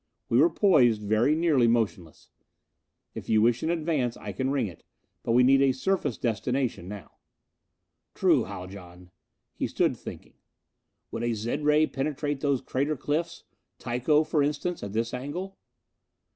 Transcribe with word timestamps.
We 0.29 0.39
were 0.39 0.49
poised, 0.49 1.03
very 1.03 1.35
nearly 1.35 1.67
motionless. 1.67 2.29
"If 3.13 3.29
you 3.29 3.39
wish 3.39 3.61
an 3.61 3.69
advance, 3.69 4.17
I 4.17 4.31
can 4.31 4.49
ring 4.49 4.65
it. 4.65 4.83
But 5.21 5.33
we 5.33 5.43
need 5.43 5.61
a 5.61 5.73
surface 5.73 6.17
destination 6.17 6.87
now." 6.87 7.17
"True, 8.15 8.45
Haljan." 8.45 9.11
He 9.53 9.67
stood 9.67 9.95
thinking. 9.95 10.33
"Would 11.11 11.21
a 11.23 11.35
zed 11.35 11.63
ray 11.63 11.85
penetrate 11.85 12.39
those 12.39 12.61
crater 12.61 12.97
cliffs? 12.97 13.43
Tycho, 13.77 14.23
for 14.23 14.41
instance, 14.41 14.81
at 14.81 14.93
this 14.93 15.13
angle?" 15.13 15.59